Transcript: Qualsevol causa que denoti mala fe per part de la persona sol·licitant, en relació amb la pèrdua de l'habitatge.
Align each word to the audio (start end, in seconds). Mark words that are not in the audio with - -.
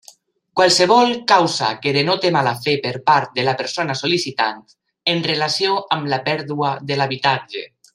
Qualsevol 0.59 1.11
causa 1.31 1.67
que 1.83 1.93
denoti 1.97 2.31
mala 2.37 2.55
fe 2.63 2.75
per 2.87 2.95
part 3.11 3.37
de 3.37 3.47
la 3.51 3.55
persona 3.61 3.99
sol·licitant, 4.03 4.61
en 5.15 5.25
relació 5.33 5.81
amb 5.99 6.13
la 6.17 6.25
pèrdua 6.31 6.77
de 6.91 7.03
l'habitatge. 7.03 7.69